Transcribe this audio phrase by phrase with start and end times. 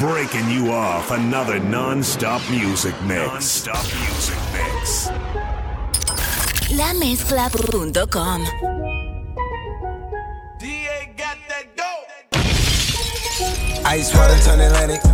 [0.00, 3.28] breaking you off another non-stop music mix.
[3.28, 5.08] Non-stop music mix.
[6.72, 8.40] Lamezcla.com
[13.84, 15.04] Ice water turn Atlantic.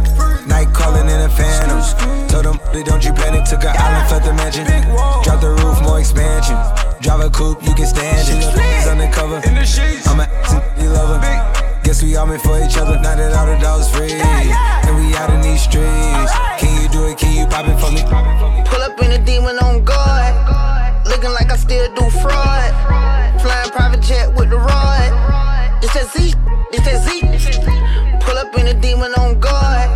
[0.46, 1.80] Night calling in a phantom.
[2.28, 3.44] Told them, don't you panic.
[3.44, 4.66] Took an island, felt the mansion.
[5.24, 6.56] Drop the roof, more expansion.
[7.00, 8.44] Drive a coupe, you can stand it.
[8.54, 9.42] He's undercover.
[10.06, 10.26] I'm a
[10.80, 11.55] you love her.
[11.86, 12.98] Guess we all meant for each other.
[12.98, 14.10] Now that all the dogs free.
[14.10, 16.34] And we out in these streets.
[16.58, 17.16] Can you do it?
[17.16, 18.02] Can you pop it for me?
[18.66, 20.34] Pull up in a demon on guard.
[21.06, 22.74] Looking like I still do fraud.
[23.40, 25.14] Flying private jet with the rod.
[25.80, 26.34] It's that Z.
[26.74, 27.22] It's that Z.
[28.18, 29.86] Pull up in a demon on guard.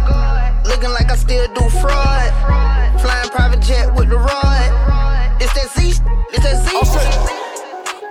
[0.65, 2.30] Looking like I still do fraud.
[3.02, 5.43] Flying private jet with the rod.
[5.43, 5.99] It's that Z.
[6.30, 6.71] It's that Z.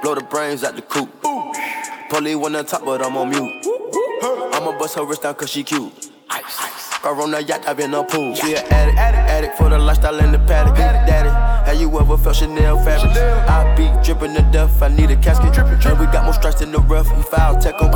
[0.02, 1.10] Blow the brains out the coop.
[2.10, 3.69] Polly one on top, but I'm on mute.
[4.70, 6.12] I'ma bust her wrist down cause she cute.
[7.02, 8.36] Car on the yacht, I've been a pool.
[8.36, 10.76] She an addict, addict, addict for the lifestyle in the paddock.
[10.76, 11.30] Daddy,
[11.66, 13.18] have you ever felt Chanel fabric?
[13.18, 15.54] I be dripping to death, I need a casket.
[15.54, 17.90] drippin' And we got more strikes in the rough, he foul tech em.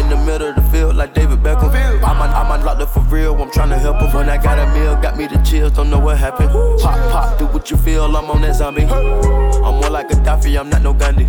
[0.00, 1.70] In the middle of the field, like David Beckham.
[2.02, 4.12] I'm on, I'm up for real, I'm trying to help him.
[4.12, 6.50] When I got a meal, got me the chills, don't know what happened.
[6.80, 8.82] Pop, pop, do what you feel, I'm on that zombie.
[8.82, 11.28] I'm more like a Daffy, I'm not no Gandhi.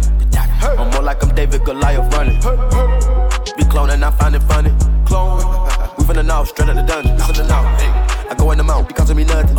[0.64, 3.31] I'm more like I'm David Goliath running.
[3.62, 4.74] Be cloning, I find it funny.
[5.06, 5.38] Clone.
[5.98, 7.16] We finna know, straight out the dungeon.
[7.18, 7.62] Finna know.
[7.78, 7.92] Hey.
[8.32, 9.56] I go in the mouth, it costing me nothing.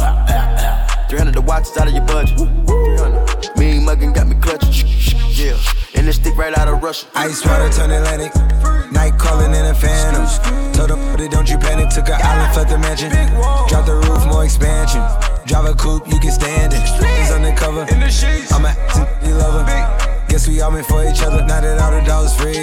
[1.09, 2.37] 300 the watch is out of your budget.
[2.37, 3.57] 300.
[3.57, 4.75] Mean muggin' got me clutching.
[5.31, 5.55] Yeah.
[5.95, 7.07] And this stick right out of Russia.
[7.15, 8.35] Ice water turn Atlantic.
[8.91, 10.27] Night calling in a phantom.
[10.73, 11.91] Told them, don't you panic.
[11.91, 13.11] Took an island, felt the mansion.
[13.69, 15.03] Drop the roof, more expansion.
[15.47, 16.83] Drive a coupe, you can stand it.
[16.83, 17.87] He's undercover.
[17.87, 18.73] I'm a
[19.27, 20.27] you love her.
[20.29, 21.45] Guess we all meant for each other.
[21.47, 22.57] Now that all the dogs free.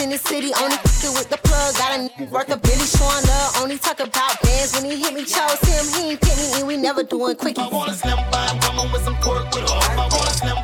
[0.00, 0.52] In the city.
[0.60, 1.74] Only f***ing with the plug.
[1.80, 3.24] Got a worth a Billy showing.
[3.60, 5.24] Only talk about bands when he hit me.
[5.24, 7.58] Chose him, he ain't pick me, and we never doing quickies.
[7.58, 9.82] I want a slim fine woman with some pork with all.
[9.82, 10.58] I want a slim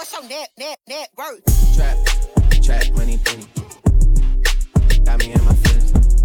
[0.00, 1.76] What's your net, net, net worth?
[1.76, 1.98] Trap,
[2.62, 3.44] trap, money, penny.
[5.04, 6.22] Got me in my feelings.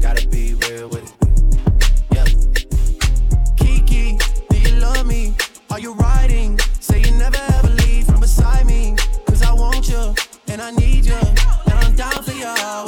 [0.00, 1.12] Gotta be real with it.
[2.10, 2.24] Yeah.
[3.56, 4.18] Kiki,
[4.50, 5.36] do you love me?
[5.70, 6.58] Are you riding?
[6.80, 8.96] Say you never ever leave from beside me.
[9.28, 10.12] Cause I want you
[10.48, 11.14] and I need you.
[11.14, 12.87] And I'm down for you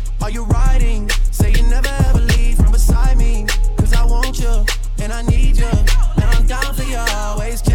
[0.21, 1.09] Are you riding?
[1.31, 3.47] Say you never ever leave from beside me.
[3.77, 4.65] Cause I want you
[5.01, 5.65] and I need you.
[5.65, 7.70] And I'm down for you always.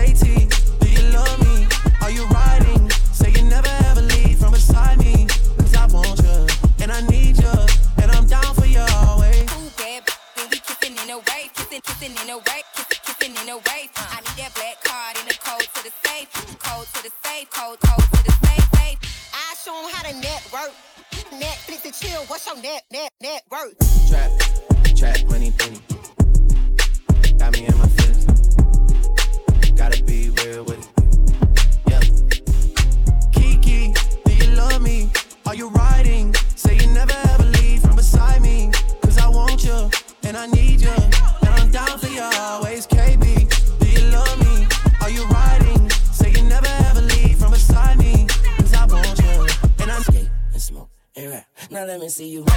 [52.16, 52.55] see you.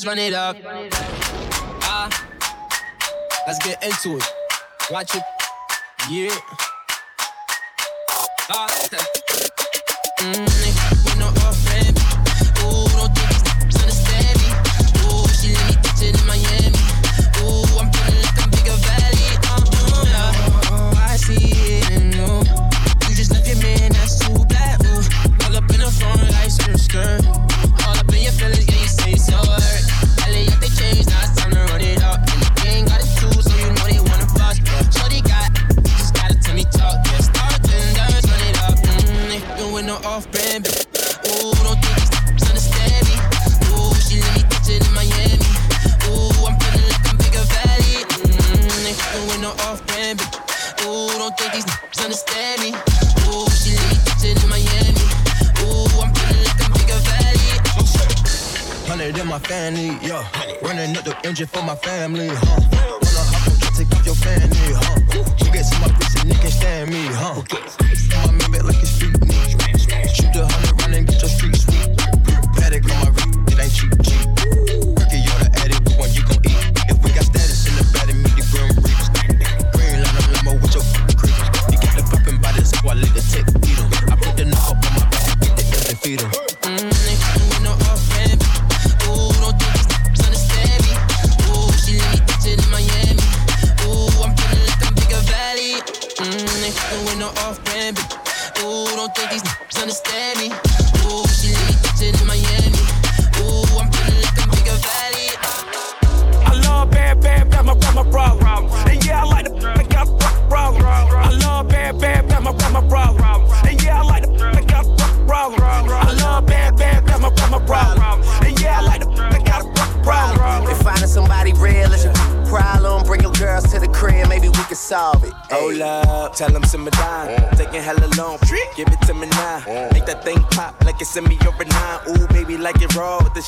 [0.00, 0.56] let's run it up.
[1.82, 2.08] Ah,
[3.46, 4.24] let's get into it.
[4.90, 5.22] Watch it.
[6.08, 6.34] Yeah.
[8.50, 8.68] Ah.
[10.20, 10.79] Mm-hmm.
[66.60, 67.38] understand me, huh?
[67.38, 67.58] Okay.
[68.28, 69.16] I'm in bed like a street
[70.14, 71.96] Shoot the hundred run and get your street sweet.
[72.56, 74.39] Patek on my wrist, it ain't cheap, cheap.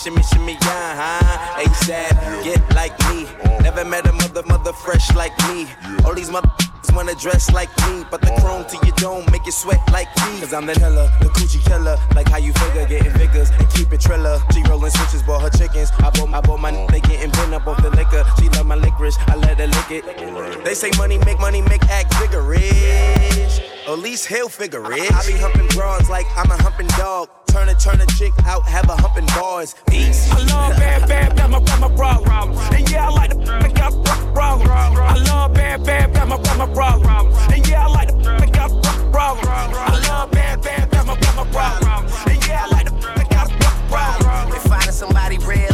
[0.03, 1.63] shimmy, shimmy, yeah, huh?
[1.63, 3.27] ASAP, get like me.
[3.63, 5.69] Never met a mother, mother fresh like me.
[6.05, 6.51] All these mother
[6.95, 10.41] wanna dress like me, but the chrome to your dome make you sweat like me.
[10.41, 13.93] Cause I'm the killer, the coochie killer, like how you figure, getting figures and keep
[13.93, 14.41] it triller.
[14.53, 15.91] She rolling switches, bought her chickens.
[15.99, 18.25] I bought, I bought my n- they getting bent up off the liquor.
[18.41, 20.65] She love my licorice, I let her lick it.
[20.65, 23.61] They say money make money, make act vigorous.
[23.87, 25.11] Elise Hill figure rich.
[25.11, 27.29] I, I be humping broads like I'm a humping dog.
[27.47, 29.75] Turn a turn a chick out, have a humping bars.
[29.89, 30.31] Peace.
[30.31, 32.57] I love bad bad, got my bad my problem.
[32.73, 34.69] And yeah, I like the f- got problem.
[34.71, 37.27] I love bad bad, got my bad my problem.
[37.53, 39.47] And yeah, I like the f- got problem.
[39.49, 42.07] I love bad bad, got my bad my problem.
[42.31, 44.53] And yeah, I like the f- got problem.
[44.57, 45.72] If finding somebody real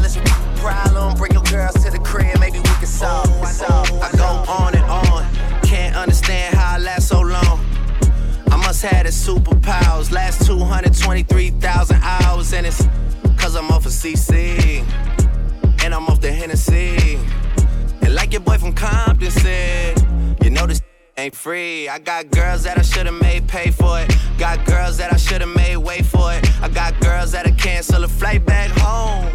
[21.88, 24.14] I got girls that I should've made pay for it.
[24.36, 26.46] Got girls that I should've made wait for it.
[26.62, 29.30] I got girls that I cancel a flight back home.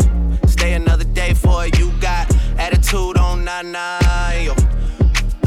[0.45, 1.79] Stay another day for it.
[1.79, 4.00] You got attitude on nana,
[4.43, 4.53] yo.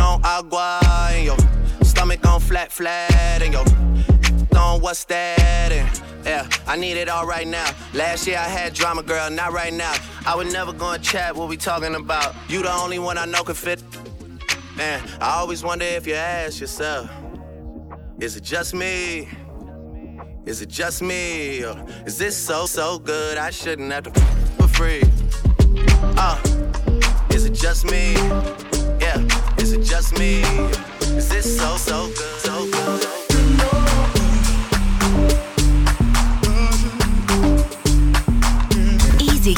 [0.00, 0.80] On agua,
[1.22, 1.36] yo.
[1.82, 3.62] Stomach on flat, flat, and yo.
[4.58, 5.70] On what's that?
[5.70, 7.70] And yeah, I need it all right now.
[7.94, 9.94] Last year I had drama, girl, not right now.
[10.26, 12.34] I was never gonna chat what we talking about.
[12.48, 13.85] You the only one I know can fit
[14.76, 17.10] Man, I always wonder if you ask yourself,
[18.20, 19.26] is it just me?
[20.44, 21.64] Is it just me?
[21.64, 24.20] Or is this so, so good I shouldn't have to
[24.58, 25.02] for free?
[26.18, 26.38] Uh,
[27.30, 28.12] is it just me?
[29.00, 30.42] Yeah, is it just me?
[31.16, 33.06] Is this so, so good, so good?
[39.22, 39.54] Easy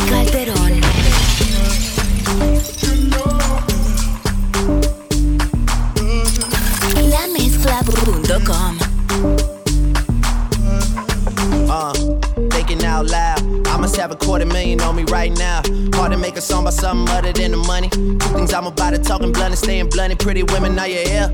[16.68, 17.88] about something other than the money.
[17.88, 20.10] Two things I'm about to talking blunt and staying blunt.
[20.10, 21.30] And Pretty women, are you here?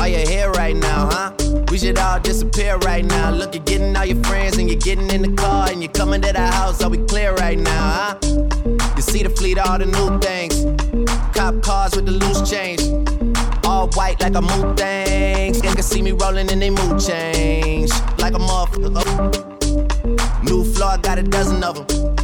[0.00, 1.32] Are you here right now, huh?
[1.70, 3.30] We should all disappear right now.
[3.30, 6.20] Look, you're getting all your friends and you're getting in the car and you're coming
[6.22, 6.82] to the house.
[6.82, 8.18] Are we clear right now, huh?
[8.96, 10.54] You see the fleet, all the new things.
[11.36, 12.82] Cop cars with the loose change.
[13.64, 15.52] All white like a mood thing.
[15.52, 17.90] They can see me rolling and they mood change.
[18.18, 19.52] Like a motherfucker.
[20.42, 22.23] New floor, got a dozen of them.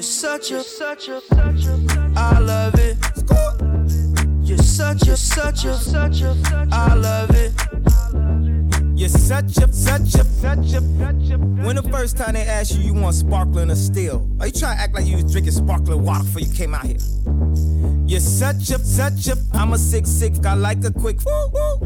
[0.00, 2.12] You're such a, such a, such a.
[2.16, 2.96] I love it.
[4.42, 6.34] You're such a, such a, such a.
[6.72, 7.52] I love it.
[8.98, 11.36] You're such a, such a, such a, such a.
[11.36, 14.26] When the first time they asked you, you want sparkling or still?
[14.40, 16.86] Are you trying to act like you was drinking sparkling water before you came out
[16.86, 16.96] here?
[18.10, 19.38] You're such a, such a.
[19.54, 21.18] I'm a sick, sick, I like a quick.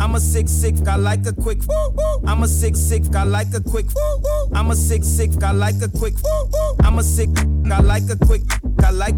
[0.00, 1.59] I'm a sick, sick, I like a quick.
[2.26, 3.85] I'm a sick, sick, I like a quick.
[4.54, 6.14] I'm a sick, sick, I like a quick.
[6.83, 7.28] I'm a sick,
[7.71, 8.40] I like a quick.
[8.83, 9.16] I like.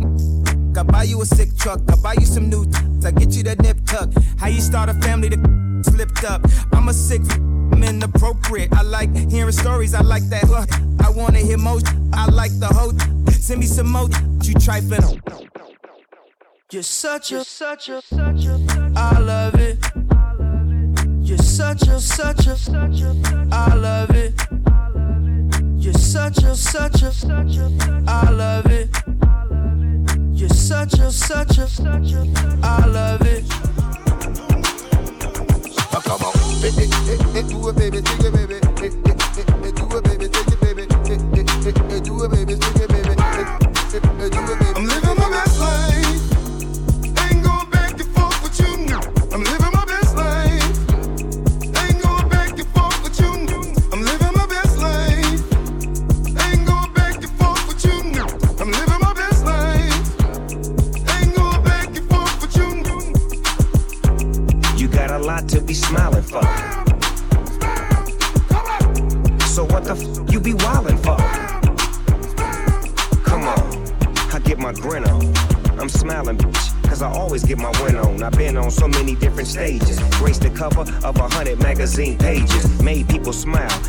[0.76, 1.80] I buy you a sick truck.
[1.92, 2.66] I buy you some new.
[3.04, 4.10] I get you that nip tuck.
[4.40, 6.44] How you start a family that slipped up.
[6.72, 7.22] I'm a sick.
[7.30, 8.72] I'm inappropriate.
[8.72, 9.94] I like hearing stories.
[9.94, 10.42] I like that.
[11.04, 11.86] I wanna hear most.
[12.12, 12.98] I like the whole.
[13.30, 14.08] Send me some more.
[14.42, 15.22] You trifling.
[16.72, 18.92] You're such a, such a, such a.
[18.96, 19.78] I love it.
[21.20, 23.14] You're such a, such a, such a.
[23.52, 24.34] I love it.
[25.76, 28.04] You're such a, such a, such a.
[28.08, 28.90] I love it.
[30.32, 32.26] You're such a, such a, such a.
[32.64, 33.44] I love it.
[35.94, 36.34] Oh, come on.
[36.64, 38.54] Eh, eh, eh, eh, do it, baby, take it, baby.
[38.54, 40.82] Eh, eh, eh, eh, do it, baby, take it, baby.
[40.82, 43.14] Eh, eh, eh, eh, do it, baby, take it, baby.
[43.16, 43.46] Eh,
[43.94, 44.75] eh, eh, do it, baby.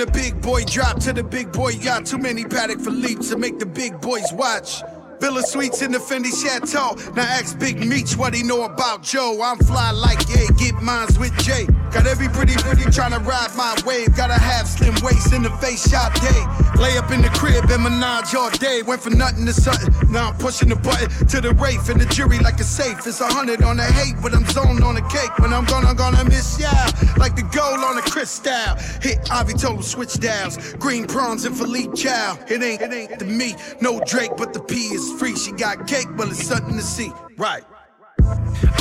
[0.00, 2.06] The big boy drop to the big boy yacht.
[2.06, 4.82] Too many Patek for leap to make the big boys watch.
[5.20, 6.96] Villa Suites in the Fendi Chateau.
[7.12, 9.42] Now ask Big Meech what he know about Joe.
[9.44, 11.66] I'm fly like yeah, get mines with Jay.
[11.92, 14.14] Got every pretty pretty tryna ride my wave.
[14.14, 16.42] Gotta have slim waist in the face shop day.
[16.80, 18.82] Lay up in the crib and menage all day.
[18.82, 19.92] Went from nothing to something.
[20.10, 23.04] Now I'm pushing the button to the Wraith and the jury like a safe.
[23.06, 25.36] It's a hundred on the hate, but I'm zoned on the cake.
[25.40, 26.70] When I'm gonna gonna miss ya
[27.18, 28.76] like the gold on a crystal.
[29.02, 30.56] Hit Ivy total switch dials.
[30.74, 32.38] Green prawns and Philippe Chow.
[32.48, 33.56] It ain't it ain't the meat.
[33.80, 35.34] no Drake, but the P is free.
[35.36, 37.12] She got cake, but it's something to see.
[37.36, 37.64] Right.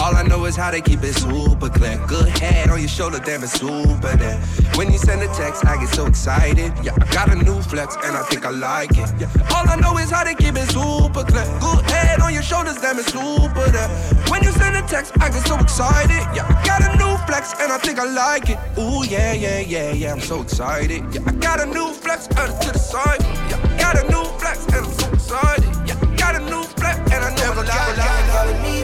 [0.01, 1.97] All I know is how they keep it super clear.
[2.07, 4.37] Good head on your shoulder, damn it's super there.
[4.75, 6.73] When you send a text, I get so excited.
[6.83, 9.09] Yeah, I got a new flex and I think I like it.
[9.19, 11.45] Yeah, all I know is how they keep it super clear.
[11.59, 13.89] Good head on your shoulders, damn it's super there.
[14.29, 16.23] When you send a text, I get so excited.
[16.35, 18.57] Yeah, I got a new flex and I think I like it.
[18.77, 21.03] Ooh yeah, yeah, yeah, yeah, I'm so excited.
[21.13, 23.21] Yeah, I got a new flex, it to the side.
[23.49, 25.69] Yeah, I got a new flex and I'm so excited.
[25.87, 27.95] Yeah, I got a new flex and I never lie,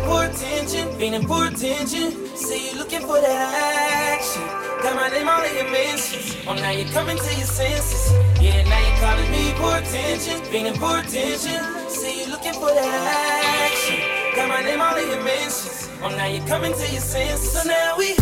[0.06, 2.12] for attention, feeling for attention.
[2.36, 4.44] Say you looking for that action.
[4.84, 6.36] Got my name all in your mentions.
[6.48, 8.14] Oh, now you're coming to your senses.
[8.42, 11.90] Yeah, now you're calling me for attention, feeling for attention.
[11.90, 14.00] Say you looking for that action.
[14.36, 15.90] Got my name all in your mentions.
[16.02, 17.52] Oh, now you're coming to your senses.
[17.52, 18.16] So now we.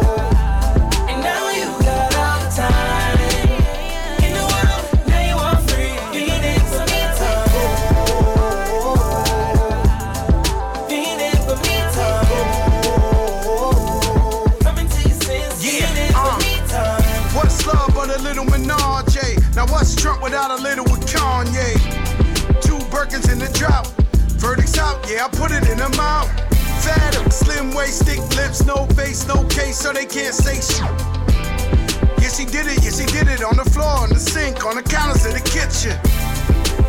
[20.00, 21.76] Trump without a little with Kanye?
[22.62, 23.86] Two Birkins in the drought.
[24.40, 26.30] Verdicts out, yeah, I put it in the mouth.
[26.82, 30.88] Fathom, slim waist, thick lips, no face, no case, so they can't say shit.
[32.16, 34.76] Yes, he did it, yes, he did it on the floor, on the sink, on
[34.76, 35.92] the counters in the kitchen.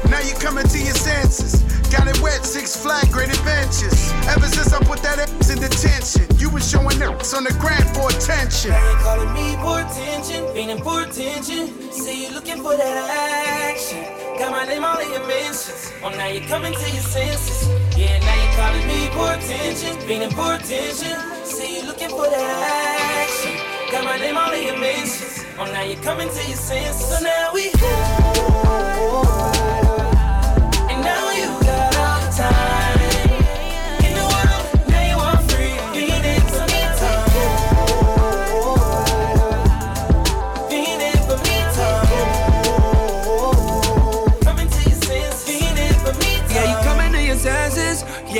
[0.09, 1.70] Now you coming to your senses.
[1.91, 4.13] Got it wet, six flag, great adventures.
[4.31, 7.83] Ever since I put that ass in detention, you was showing us on the ground
[7.93, 8.71] for attention.
[8.71, 11.91] Now you calling me for attention, feeling for attention.
[11.91, 14.03] Say you looking for that action.
[14.39, 15.91] Got my name all in your mentions.
[16.01, 17.67] Oh, now you're coming to your senses.
[17.97, 21.19] Yeah, now you're calling me for attention, feeling for attention.
[21.43, 23.51] Say you looking for that action.
[23.91, 25.43] Got my name all in your mentions.
[25.59, 27.05] Oh, now you're coming to your senses.
[27.05, 27.69] So now we.
[27.75, 29.50] And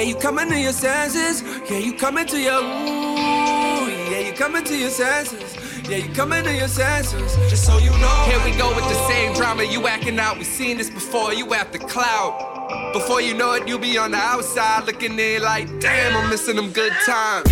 [0.02, 1.44] Yeah, you coming to your senses.
[1.70, 3.88] Yeah, you coming to your ooh.
[4.10, 5.56] Yeah, you coming to your senses.
[5.88, 7.36] Yeah, you coming to your senses.
[7.52, 8.26] Just so you know.
[8.26, 9.64] Here we go with the same drama.
[9.64, 10.40] You acting out.
[10.40, 11.36] We seen this before.
[11.36, 12.92] You at the cloud.
[12.94, 16.56] Before you know it, you'll be on the outside looking in like, damn, I'm missing
[16.56, 17.52] them good times.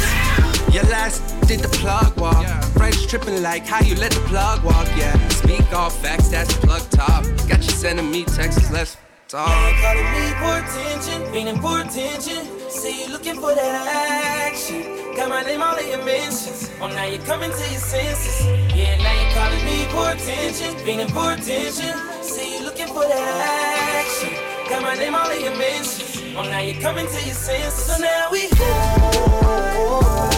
[0.74, 2.48] Your last did the plug walk.
[2.74, 4.88] French tripping like how you let the plug walk.
[4.98, 6.30] Yeah, speak all facts.
[6.30, 7.26] That's plug top.
[7.48, 8.72] Got you sending me texts.
[8.72, 8.98] Let's
[9.30, 9.48] talk.
[9.48, 12.42] Yeah, calling me for attention, feeling for attention.
[12.70, 14.82] Say you looking for that action.
[15.16, 16.70] Got my name all in your mentions.
[16.82, 18.46] Oh, now you're coming to your senses.
[18.76, 21.94] Yeah, now you're calling me for attention, feeling for attention.
[22.24, 24.34] Say you looking for that action.
[24.68, 26.36] Got my name all in your mentions.
[26.36, 27.86] Oh, now you're coming to your senses.
[27.86, 28.50] So now we.
[28.50, 30.29] And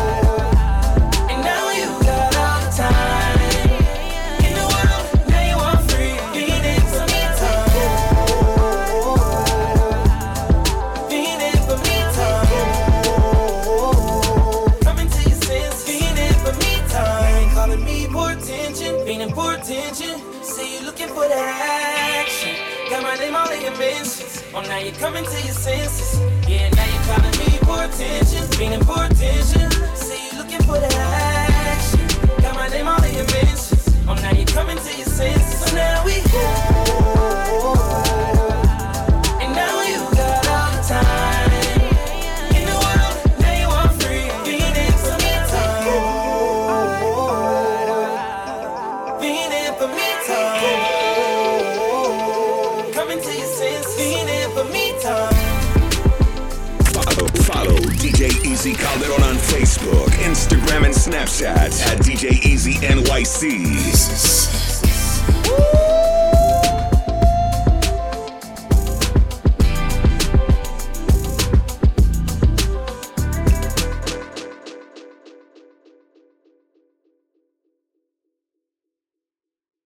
[61.42, 64.41] Snapchat at DJ Easy NYC.